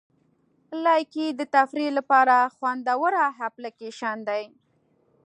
لایکي 0.83 1.25
د 1.39 1.41
تفریح 1.55 1.89
لپاره 1.97 2.35
خوندوره 2.55 3.25
اپلیکیشن 3.47 4.17
دی. 4.27 4.43